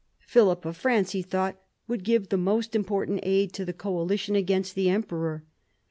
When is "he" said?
1.11-1.21